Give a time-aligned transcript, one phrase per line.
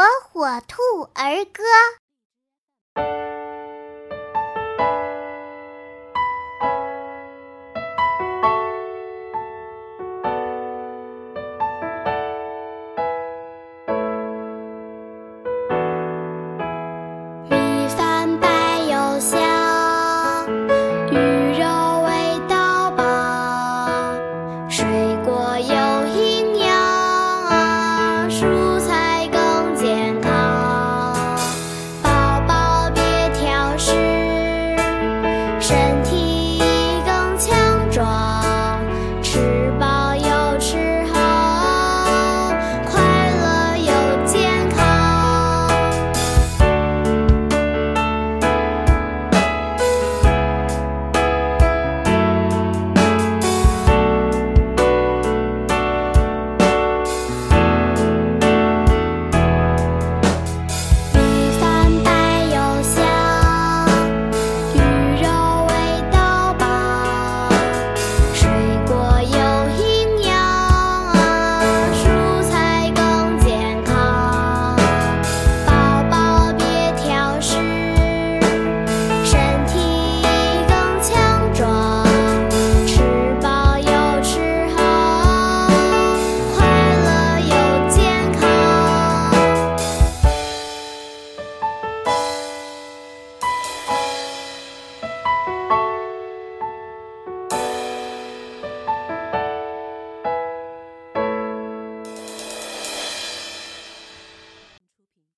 [0.00, 0.80] 火火兔
[1.12, 1.62] 儿歌。